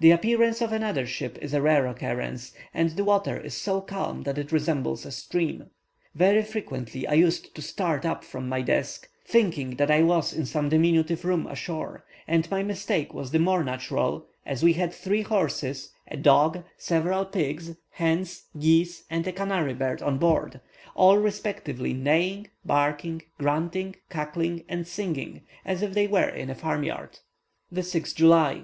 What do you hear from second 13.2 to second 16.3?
the more natural, as we had three horses, a